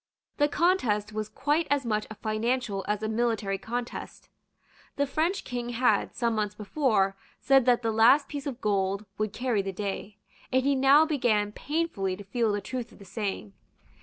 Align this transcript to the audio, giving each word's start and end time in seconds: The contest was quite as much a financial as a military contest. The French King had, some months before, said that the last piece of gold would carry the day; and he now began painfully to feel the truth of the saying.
The 0.37 0.47
contest 0.47 1.13
was 1.13 1.29
quite 1.29 1.67
as 1.69 1.85
much 1.85 2.07
a 2.09 2.15
financial 2.15 2.83
as 2.87 3.03
a 3.03 3.07
military 3.07 3.59
contest. 3.59 4.29
The 4.95 5.05
French 5.05 5.43
King 5.43 5.69
had, 5.69 6.15
some 6.15 6.33
months 6.33 6.55
before, 6.55 7.15
said 7.39 7.67
that 7.67 7.83
the 7.83 7.91
last 7.91 8.27
piece 8.27 8.47
of 8.47 8.61
gold 8.61 9.05
would 9.19 9.31
carry 9.31 9.61
the 9.61 9.71
day; 9.71 10.17
and 10.51 10.63
he 10.63 10.73
now 10.73 11.05
began 11.05 11.51
painfully 11.51 12.17
to 12.17 12.23
feel 12.23 12.51
the 12.51 12.61
truth 12.61 12.91
of 12.91 12.97
the 12.97 13.05
saying. 13.05 13.53